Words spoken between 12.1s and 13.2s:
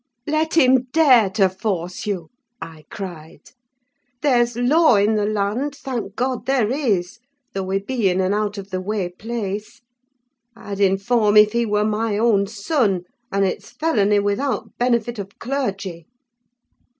own son: